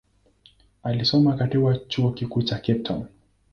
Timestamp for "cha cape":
2.41-2.79